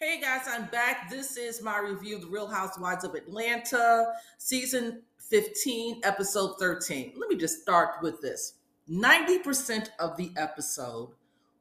[0.00, 1.10] Hey guys, I'm back.
[1.10, 7.14] This is my review of The Real Housewives of Atlanta, season 15, episode 13.
[7.16, 8.54] Let me just start with this
[8.88, 11.14] 90% of the episode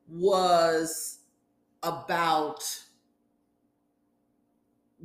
[0.08, 1.22] was
[1.82, 2.64] about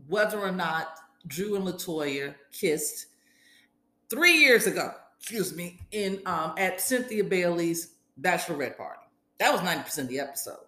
[0.09, 3.07] whether or not Drew and Latoya kissed
[4.11, 9.07] three years ago, excuse me, in um, at Cynthia Bailey's bachelorette party.
[9.39, 10.67] That was 90% of the episode.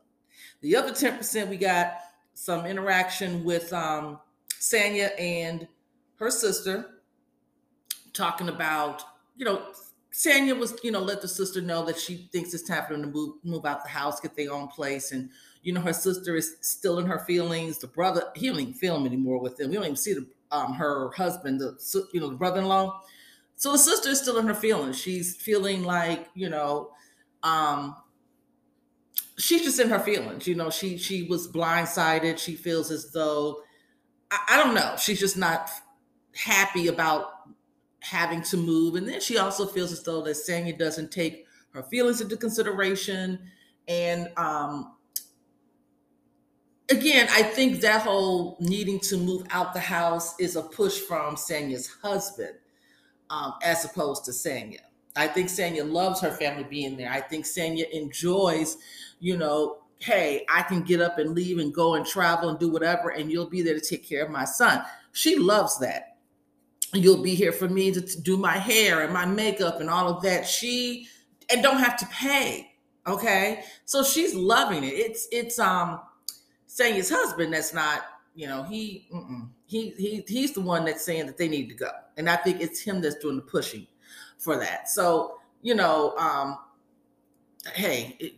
[0.62, 1.98] The other 10% we got
[2.34, 4.18] some interaction with um,
[4.61, 5.66] Sanya and
[6.16, 7.00] her sister
[8.12, 9.02] talking about,
[9.36, 9.62] you know,
[10.12, 13.02] Sanya was, you know, let the sister know that she thinks it's time for them
[13.02, 15.11] to move move out the house, get their own place.
[15.11, 15.28] And,
[15.62, 17.78] you know, her sister is still in her feelings.
[17.78, 19.70] The brother, he don't even film anymore with them.
[19.70, 21.76] We don't even see the um her husband, the
[22.12, 23.00] you know, the brother-in-law.
[23.56, 24.98] So the sister is still in her feelings.
[24.98, 26.90] She's feeling like, you know,
[27.42, 27.96] um,
[29.38, 30.46] she's just in her feelings.
[30.46, 32.38] You know, she she was blindsided.
[32.38, 33.62] She feels as though
[34.30, 34.97] I, I don't know.
[34.98, 35.70] She's just not
[36.34, 37.31] happy about
[38.00, 38.97] having to move.
[38.97, 43.39] And then she also feels as though that Sanya doesn't take her feelings into consideration.
[43.89, 44.94] And um
[46.91, 51.37] again, I think that whole needing to move out the house is a push from
[51.37, 52.56] Sanya's husband,
[53.31, 54.81] um, as opposed to Sanya.
[55.17, 57.11] I think Sanya loves her family being there.
[57.11, 58.77] I think Sanya enjoys,
[59.21, 62.69] you know, hey, I can get up and leave and go and travel and do
[62.69, 64.83] whatever, and you'll be there to take care of my son.
[65.12, 66.17] She loves that.
[66.93, 70.09] You'll be here for me to, to do my hair and my makeup and all
[70.09, 70.47] of that.
[70.47, 71.09] She
[71.51, 72.73] and don't have to pay.
[73.06, 73.65] Okay.
[73.84, 74.95] So she's loving it.
[74.95, 76.01] It's it's um
[76.69, 78.03] Sanya's husband that's not,
[78.34, 79.09] you know, he
[79.67, 81.91] he he he's the one that's saying that they need to go.
[82.17, 83.87] And I think it's him that's doing the pushing
[84.39, 84.89] for that.
[84.89, 86.59] So, you know, um,
[87.75, 88.33] hey, it,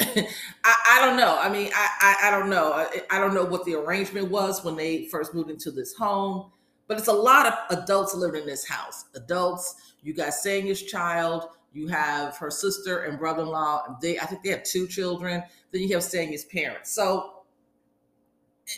[0.64, 1.38] I, I don't know.
[1.38, 2.72] I mean, I, I, I don't know.
[2.72, 6.50] I, I don't know what the arrangement was when they first moved into this home,
[6.86, 9.06] but it's a lot of adults living in this house.
[9.14, 13.98] Adults, you got Sanya's child, you have her sister and brother-in-law.
[14.00, 15.42] They, I think they have two children.
[15.70, 16.92] Then you have Sanya's parents.
[16.92, 17.44] So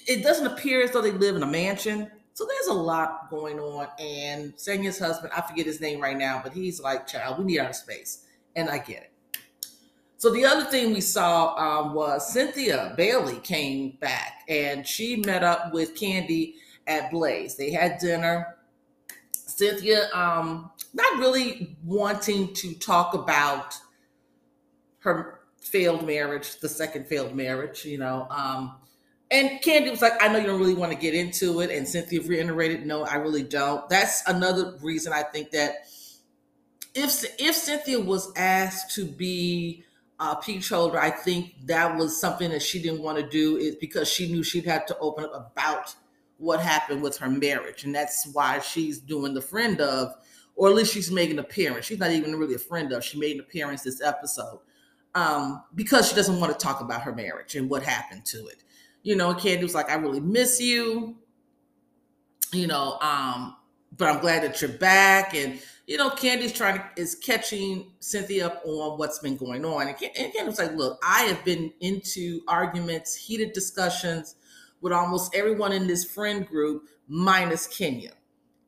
[0.07, 2.11] it doesn't appear as though they live in a mansion.
[2.35, 3.87] So there's a lot going on.
[3.99, 7.61] And Sanya's husband, I forget his name right now, but he's like, child, we need
[7.61, 8.27] our space.
[8.57, 9.11] And I get it.
[10.17, 15.45] So the other thing we saw um, was Cynthia Bailey came back and she met
[15.45, 16.55] up with Kandi
[16.87, 17.57] at Blaze.
[17.57, 18.57] They had dinner.
[19.33, 23.75] Cynthia, um, not really wanting to talk about
[25.01, 28.27] her failed marriage, the second failed marriage, you know.
[28.31, 28.77] Um,
[29.35, 31.69] and Kandi was like, I know you don't really want to get into it.
[31.71, 33.89] And Cynthia reiterated, no, I really don't.
[33.89, 35.89] That's another reason I think that
[36.95, 39.83] if if Cynthia was asked to be
[40.21, 43.75] a peach holder, I think that was something that she didn't want to do is
[43.75, 45.97] because she knew she'd have to open up about
[46.39, 47.83] what happened with her marriage.
[47.83, 50.15] And that's why she's doing the friend of,
[50.55, 51.87] or at least she's making an appearance.
[51.87, 53.03] She's not even really a friend of.
[53.03, 54.61] She made an appearance this episode
[55.17, 58.63] um, because she doesn't want to talk about her marriage and what happened to it
[59.05, 61.15] you know, Kandi was like, I really miss you.
[62.53, 63.55] You know, um,
[63.97, 65.35] but I'm glad that you're back.
[65.35, 69.89] And, you know, Kandi's trying to is catching Cynthia up on what's been going on.
[69.89, 74.37] And, and Kandi like, look, I have been into arguments, heated discussions
[74.81, 78.13] with almost everyone in this friend group, minus Kenya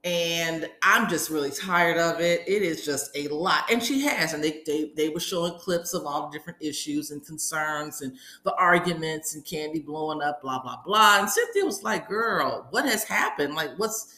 [0.07, 2.43] and I'm just really tired of it.
[2.47, 4.35] It is just a lot, and she has.
[4.35, 8.17] And they they they were showing clips of all the different issues and concerns and
[8.45, 11.19] the arguments and Kandi blowing up, blah blah blah.
[11.19, 13.57] And Cynthia was like, "Girl, what has happened?
[13.57, 14.15] Like, what's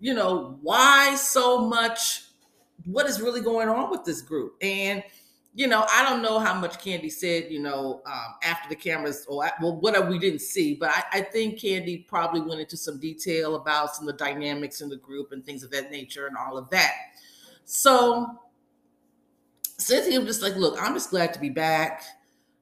[0.00, 2.24] you know why so much?
[2.84, 5.04] What is really going on with this group?" And
[5.58, 9.26] you know, I don't know how much Kandi said, you know, um, after the cameras
[9.28, 13.00] or well, whatever we didn't see, but I, I, think Kandi probably went into some
[13.00, 16.36] detail about some of the dynamics in the group and things of that nature and
[16.36, 16.92] all of that.
[17.64, 18.38] So
[19.78, 22.04] Cynthia was just like, look, I'm just glad to be back,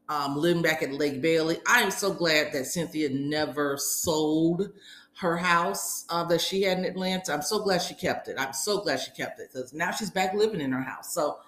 [0.09, 1.59] um, living back at Lake Bailey.
[1.69, 4.71] I am so glad that Cynthia never sold
[5.19, 7.35] her house uh, that she had in Atlanta.
[7.35, 8.37] I'm so glad she kept it.
[8.39, 11.13] I'm so glad she kept it because now she's back living in her house.
[11.13, 11.41] So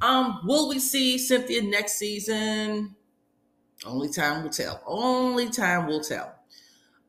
[0.00, 2.94] um, will we see Cynthia next season?
[3.86, 4.82] Only time will tell.
[4.86, 6.34] Only time will tell.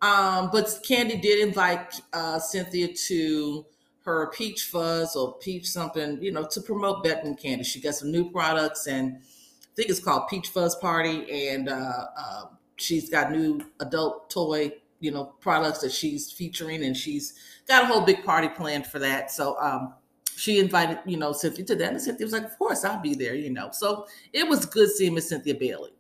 [0.02, 3.66] Um, but Kandi did invite uh, Cynthia to
[4.04, 7.66] her peach fuzz or peach something, you know, to promote Bedroom Kandi.
[7.66, 11.50] She got some new products and I think it's called Peach Fuzz Party.
[11.50, 12.44] And uh, uh,
[12.76, 17.34] she's got new adult toy, you know, products that she's featuring and she's
[17.68, 19.32] got a whole big party planned for that.
[19.32, 19.96] So um,
[20.36, 21.92] she invited, you know, Cynthia to that.
[21.92, 23.70] And Cynthia was like, Of course, I'll be there, you know.
[23.72, 25.92] So it was good seeing Miss Cynthia Bailey.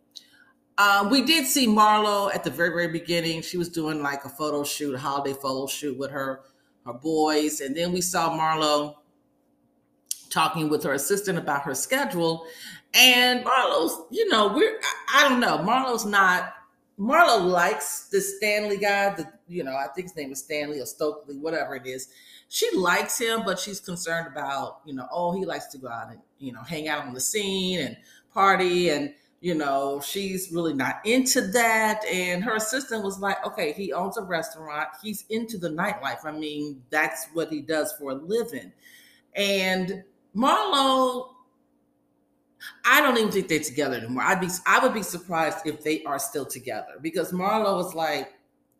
[0.78, 3.42] Uh, we did see Marlo at the very, very beginning.
[3.42, 6.42] She was doing like a photo shoot, a holiday photo shoot with her
[6.86, 8.96] her boys, and then we saw Marlo
[10.30, 12.46] talking with her assistant about her schedule.
[12.94, 15.58] And Marlo's, you know, we're I, I don't know.
[15.60, 16.54] Marlo's not
[17.00, 20.86] Marlo likes this Stanley guy, the you know, I think his name is Stanley or
[20.86, 22.10] Stokely, whatever it is.
[22.50, 26.10] She likes him, but she's concerned about, you know, oh, he likes to go out
[26.12, 27.98] and, you know, hang out on the scene and
[28.34, 29.14] party and
[29.46, 32.04] you know, she's really not into that.
[32.06, 34.88] And her assistant was like, okay, he owns a restaurant.
[35.04, 36.26] He's into the nightlife.
[36.26, 38.72] I mean, that's what he does for a living.
[39.36, 40.04] And
[40.36, 41.30] Marlo,
[42.84, 44.24] I don't even think they're together anymore.
[44.24, 48.34] I'd be I would be surprised if they are still together because Marlo was like,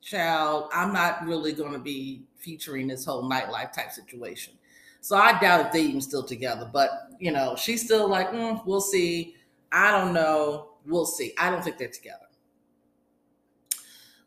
[0.06, 4.54] child, I'm not really gonna be featuring this whole nightlife type situation.
[5.02, 6.70] So I doubt if they even still together.
[6.72, 9.36] But you know, she's still like, mm, we'll see.
[9.72, 10.70] I don't know.
[10.86, 11.34] We'll see.
[11.38, 12.20] I don't think they're together.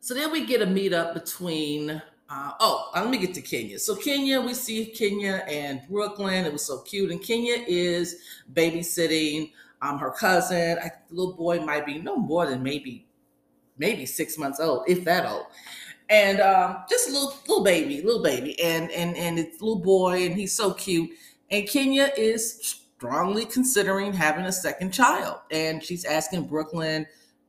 [0.00, 1.90] So then we get a meetup between,
[2.30, 3.78] uh, oh, let me get to Kenya.
[3.78, 6.44] So Kenya, we see Kenya and Brooklyn.
[6.44, 7.10] It was so cute.
[7.10, 8.16] And Kenya is
[8.54, 9.52] babysitting
[9.82, 10.78] um, her cousin.
[10.78, 13.06] I, the little boy might be no more than maybe,
[13.78, 15.46] maybe six months old, if that old.
[16.10, 19.82] And um, just a little little baby, little baby, and and and it's a little
[19.82, 21.10] boy, and he's so cute.
[21.50, 25.36] And Kenya is strongly considering having a second child.
[25.50, 27.06] And she's asking Brooklyn,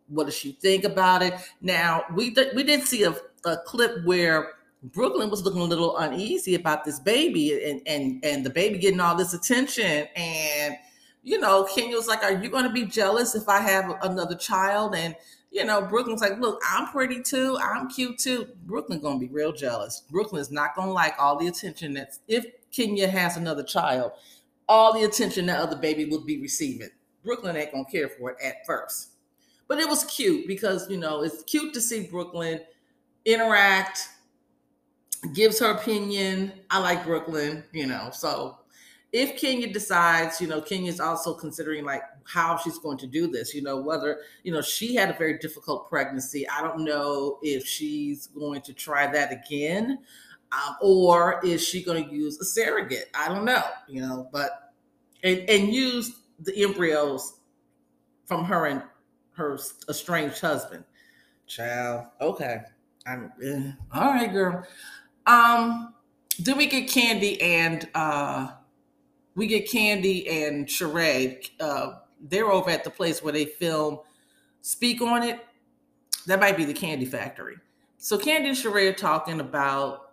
[0.08, 1.34] what does she think about it?
[1.62, 3.16] Now, we, th- we did see a,
[3.46, 4.54] a clip where
[4.84, 9.00] Brooklyn was looking a little uneasy about this baby and, and, and the baby getting
[9.00, 10.08] all this attention.
[10.16, 10.76] And,
[11.24, 14.36] you know, Kenya was like, Are you going to be jealous if I have another
[14.36, 14.96] child?
[14.96, 15.16] And,
[15.52, 17.58] you know, Brooklyn's like, Look, I'm pretty too.
[17.62, 18.48] I'm cute too.
[18.66, 20.04] Brooklyn's to be real jealous.
[20.10, 24.12] Brooklyn's not to like all the attention that's if Kenya has another child
[24.70, 26.92] all the attention that other baby would be receiving.
[27.26, 29.10] Brooklyn ain't gonna care for it at first.
[29.68, 32.62] But it was cute because, you know, it's cute to see Brooklyn
[33.26, 34.08] interact,
[35.34, 36.54] gives her opinion.
[36.70, 38.10] I like Brooklyn, you know.
[38.14, 38.60] So
[39.12, 43.54] if Kenya decides, you know, Kenya's also considering like how she's going to do this,
[43.56, 46.48] you know, whether, you know, she had a very difficult pregnancy.
[46.48, 50.00] I don't know if she's going to try that again.
[50.52, 53.10] Um, or is she going to use a surrogate?
[53.14, 54.74] I don't know, you know, but
[55.24, 57.40] and, and use the embryos
[58.26, 58.84] from her and
[59.34, 59.60] her
[59.90, 60.84] estranged husband.
[61.46, 62.62] Child, okay,
[63.06, 63.72] I'm eh.
[63.94, 64.66] all right, girl.
[65.26, 65.94] Um,
[66.40, 68.50] then we get Kandi and uh,
[69.36, 71.50] we get Kandi and Sheree.
[71.60, 71.92] Uh,
[72.22, 74.00] they're over at the place where they film
[74.62, 75.40] Speak on It.
[76.28, 77.58] That might be the Kandi Factory.
[77.98, 80.12] So Kandi and Sheree are talking about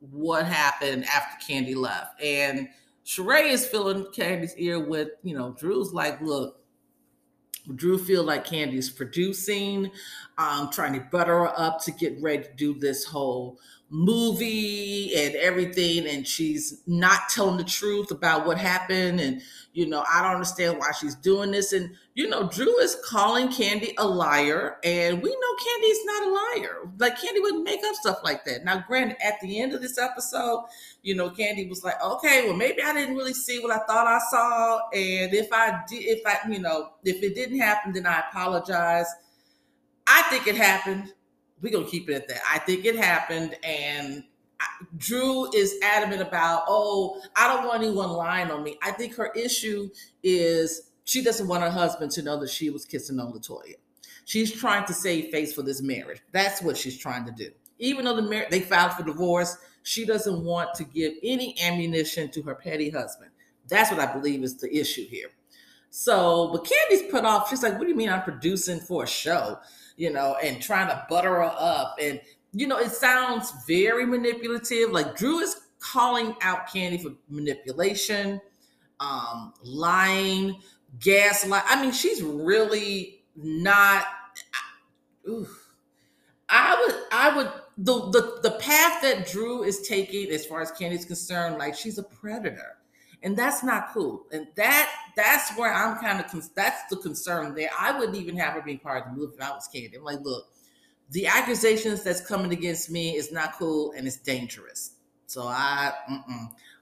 [0.00, 2.20] what happened after Kandi left.
[2.22, 2.68] And
[3.04, 6.60] Sheree is filling Kandi's ear with, you know, Drew's like, look,
[7.74, 9.90] Drew feel like Kandi's producing,
[10.38, 13.58] um, trying to butter her up to get ready to do this whole
[13.90, 19.40] movie and everything and she's not telling the truth about what happened and
[19.72, 23.48] you know i don't understand why she's doing this and you know drew is calling
[23.48, 26.90] Kandi a liar and we know kandi's not a liar.
[26.98, 28.64] Like Kandi wouldn't make up stuff like that.
[28.64, 30.66] Now granted at the end of this episode
[31.02, 34.06] you know Kandi was like okay well maybe i didn't really see what i thought
[34.06, 38.06] i saw and if i did if i you know if it didn't happen then
[38.06, 39.06] i apologize.
[40.10, 41.12] I think it happened
[41.60, 42.40] we're gonna keep it at that.
[42.50, 44.24] I think it happened, and
[44.96, 48.76] Drew is adamant about, oh, I don't want anyone lying on me.
[48.82, 49.88] I think her issue
[50.22, 53.74] is she doesn't want her husband to know that she was kissing on Latoya.
[54.24, 56.20] She's trying to save face for this marriage.
[56.32, 57.50] That's what she's trying to do.
[57.78, 62.30] Even though the mar- they filed for divorce, she doesn't want to give any ammunition
[62.32, 63.30] to her petty husband.
[63.68, 65.28] That's what I believe is the issue here.
[65.90, 67.48] So, but Kandi's put off.
[67.48, 69.58] She's like, "What do you mean I'm producing for a show?"
[69.98, 71.96] You know, and trying to butter her up.
[72.00, 72.20] And,
[72.52, 74.90] you know, it sounds very manipulative.
[74.92, 78.40] Like Drew is calling out Kandi for manipulation,
[79.00, 80.60] um, lying,
[81.00, 81.64] gaslight.
[81.66, 84.06] I mean, she's really not.
[86.48, 90.72] I would, I would, the, the the path that Drew is taking, as far as
[90.72, 92.78] Kandi's concerned, like she's a predator
[93.22, 94.26] and that's not cool.
[94.32, 97.70] And that that's where i'm kind of con- that's the concern there.
[97.78, 99.96] I wouldn't even have her being part of the movie if i was Kandi.
[99.96, 100.46] i'm like look
[101.10, 104.92] the accusations that's coming against me is not cool and it's dangerous.
[105.26, 105.92] So i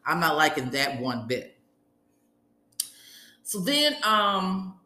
[0.04, 1.56] i'm not liking that one bit.
[3.42, 4.78] So then um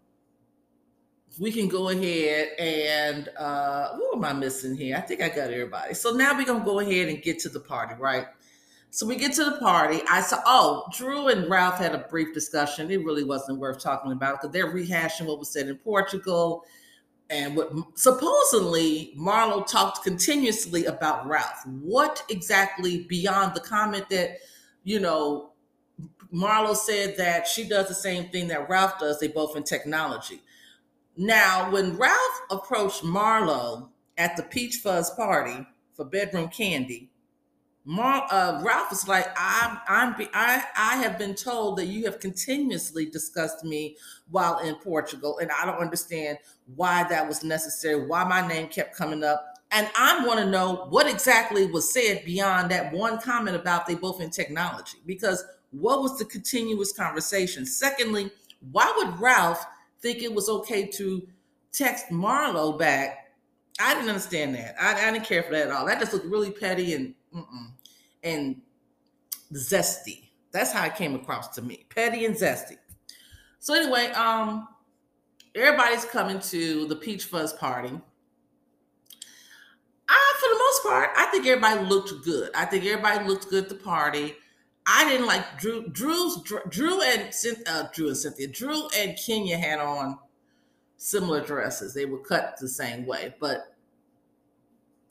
[1.38, 4.97] we can go ahead and uh who am i missing here?
[4.97, 5.95] I think i got everybody.
[5.95, 8.26] So now we're gonna go ahead and get to the party right
[8.90, 10.02] so we get to the party.
[10.11, 12.90] I saw, oh, Drew and Ralph had a brief discussion.
[12.90, 16.64] It really wasn't worth talking about because they're rehashing what was said in Portugal.
[17.30, 21.64] and what supposedly Marlo talked continuously about Ralph.
[21.66, 24.38] What exactly beyond the comment that,
[24.82, 25.52] you know,
[26.35, 30.42] Marlo said that she does the same thing that Ralph does, they both in technology.
[31.16, 37.09] Now, when Ralph approached Marlo at the Peach Fuzz party for Bedroom Kandi,
[37.87, 42.20] Mar, uh, Ralph is like, I'm, I'm, I, I have been told that you have
[42.20, 43.96] continuously discussed me
[44.30, 46.38] while in Portugal, and I don't understand
[46.76, 49.46] why that was necessary, why my name kept coming up.
[49.70, 53.94] And I want to know what exactly was said beyond that one comment about they
[53.94, 57.64] both in technology, because what was the continuous conversation?
[57.64, 58.30] Secondly,
[58.72, 59.64] why would Ralph
[60.02, 61.26] think it was okay to
[61.72, 63.32] text Marlo back?
[63.80, 64.75] I didn't understand that.
[64.78, 65.87] I, I didn't care for that at all.
[65.87, 67.14] That just looked really petty and
[68.22, 68.60] and
[69.52, 70.30] zesty.
[70.52, 71.87] That's how it came across to me.
[71.94, 72.76] Petty and zesty.
[73.58, 74.68] So anyway, um,
[75.54, 78.00] everybody's coming to the Peach Fuzz party.
[80.08, 82.50] I, for the most part, I think everybody looked good.
[82.54, 84.34] I think everybody looked good at the party.
[84.87, 85.88] I didn't like Drew.
[85.88, 87.32] Drew's Drew and
[87.66, 88.49] uh, Drew and Cynthia.
[88.49, 90.18] Drew and Kenya had on
[90.96, 91.94] similar dresses.
[91.94, 93.76] They were cut the same way, but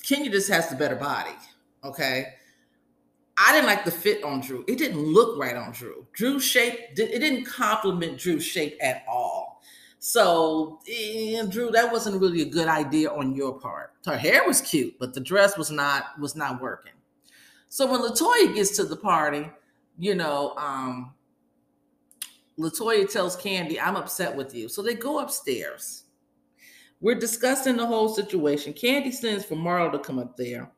[0.04, 1.36] Kenya just has the better body.
[1.84, 2.34] Okay.
[3.38, 4.66] I didn't like the fit on Drew.
[4.68, 6.06] It didn't look right on Drew.
[6.12, 9.62] Drew's shape, it didn't complement Drew's shape at all.
[10.00, 13.94] So, eh, Drew, that wasn't really a good idea on your part.
[14.06, 16.94] Her hair was cute, but the dress was not was not working.
[17.70, 19.50] So when Latoya gets to the party,
[19.98, 21.14] you know, um,
[22.58, 24.68] Latoya tells Kandi, I'm upset with you.
[24.68, 26.04] So they go upstairs.
[27.02, 28.74] We're discussing the whole situation.
[28.74, 30.70] Kandi sends for Marlo to come up there.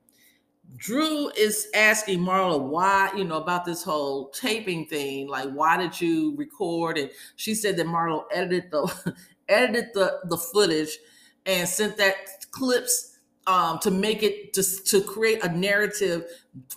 [0.78, 5.28] Drew is asking Marlo why, you know, about this whole taping thing.
[5.28, 6.98] Like, why did you record?
[6.98, 9.16] And she said that Marlo edited the
[9.50, 10.98] edited the the footage
[11.46, 12.16] and sent that
[12.52, 16.26] clips um, to make it just to create a narrative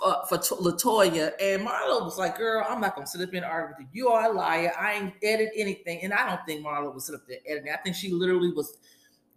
[0.05, 1.33] uh, for Latoya.
[1.41, 4.05] And Marlo was like, "Girl, I'm not gonna sit up and argue with you.
[4.05, 4.73] You are a liar.
[4.79, 7.73] I ain't edit anything." And I don't think Marlo was sit up there editing.
[7.73, 8.79] I think she literally was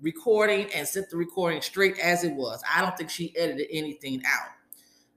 [0.02, 2.62] recording and sent the recording straight as it was.
[2.74, 4.50] I don't think she edited anything out.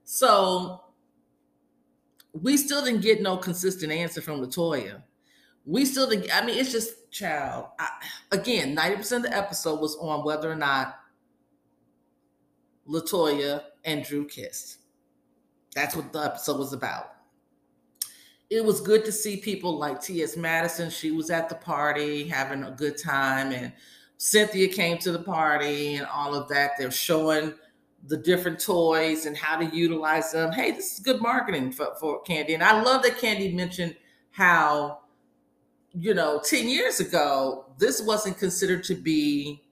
[0.03, 0.81] So
[2.33, 5.03] we still didn't get no consistent answer from Latoya.
[5.65, 6.35] We still didn't.
[6.35, 7.67] I mean, it's just child.
[7.79, 7.89] I,
[8.31, 10.99] again, ninety percent of the episode was on whether or not
[12.87, 14.79] Latoya and Drew kissed.
[15.75, 17.11] That's what the episode was about.
[18.49, 20.35] It was good to see people like T.S.
[20.35, 20.89] Madison.
[20.89, 23.71] She was at the party having a good time, and
[24.23, 26.73] Cynthia came to the party and all of that.
[26.77, 27.55] They're showing
[28.05, 30.51] the different toys and how to utilize them.
[30.51, 32.53] Hey, this is good marketing for, for Kandi.
[32.53, 33.95] And I love that Kandi mentioned
[34.29, 34.99] how,
[35.93, 39.63] you know, 10 years ago, this wasn't considered to be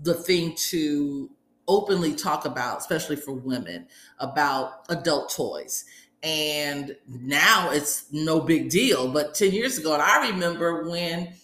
[0.00, 1.28] the thing to
[1.68, 3.86] openly talk about, especially for women,
[4.20, 5.84] about adult toys.
[6.22, 9.12] And now it's no big deal.
[9.12, 11.34] But 10 years ago, and I remember when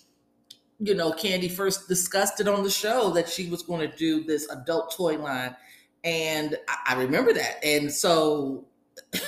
[0.78, 4.23] you know, Kandi first discussed it on the show that she was going to do
[4.25, 5.54] this adult toy line.
[6.04, 6.56] And
[6.87, 7.64] I, remember that.
[7.64, 8.66] And so,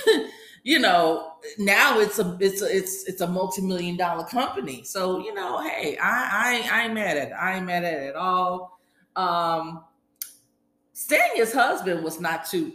[0.63, 4.83] you know, now it's a it's a it's it's a multi-million dollar company.
[4.83, 7.33] So, you know, hey, I I I ain't mad at it.
[7.33, 8.79] I ain't mad at it at all.
[9.15, 9.83] Um
[10.95, 12.73] Sanya's husband was not too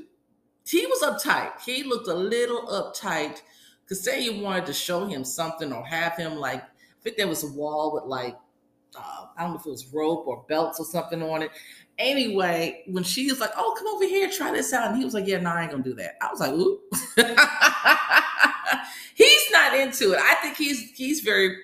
[0.68, 1.52] he was uptight.
[1.64, 3.40] He looked a little uptight
[3.82, 7.44] because Sanya wanted to show him something or have him like I think there was
[7.44, 8.36] a wall with like
[9.36, 11.50] I don't know if it was rope or belts or something on it.
[11.98, 15.14] Anyway, when she was like, "Oh, come over here, try this out," and he was
[15.14, 16.80] like, "Yeah, no, I ain't gonna do that." I was like, "Ooh."
[19.14, 20.20] he's not into it.
[20.20, 21.56] I think he's he's very.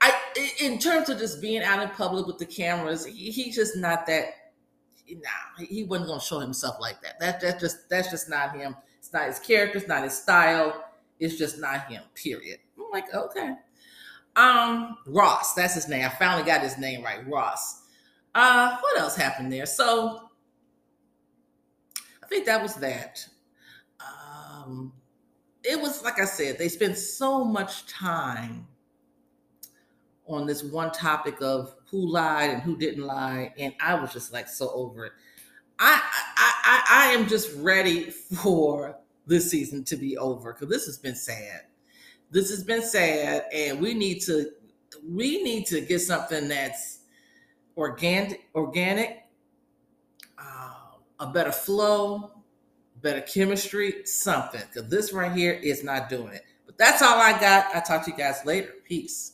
[0.00, 0.12] I
[0.60, 4.06] in terms of just being out in public with the cameras, he, he's just not
[4.06, 4.34] that.
[5.08, 7.20] Nah, he wasn't gonna show himself like that.
[7.20, 8.76] That that's just that's just not him.
[8.98, 9.78] It's not his character.
[9.78, 10.84] It's not his style.
[11.20, 12.02] It's just not him.
[12.14, 12.58] Period.
[12.76, 13.54] I'm like, okay.
[14.36, 16.04] Um, Ross, that's his name.
[16.04, 17.82] I finally got his name right, Ross.
[18.34, 19.66] Uh, what else happened there?
[19.66, 20.30] So
[22.22, 23.26] I think that was that.
[24.00, 24.92] Um,
[25.64, 28.66] it was like I said, they spent so much time
[30.26, 34.32] on this one topic of who lied and who didn't lie, and I was just
[34.32, 35.12] like so over it.
[35.78, 36.00] I
[36.36, 38.96] I I, I am just ready for
[39.26, 41.62] this season to be over because this has been sad
[42.32, 44.50] this has been sad and we need to
[45.08, 47.00] we need to get something that's
[47.76, 49.22] organic organic
[50.38, 52.42] uh, a better flow
[53.02, 56.44] better chemistry something because this right here is not doing it.
[56.64, 57.74] But that's all i got.
[57.74, 58.72] I'll talk to you guys later.
[58.84, 59.31] Peace